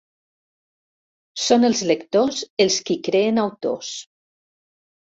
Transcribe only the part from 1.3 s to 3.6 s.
"Són els lectors els qui creen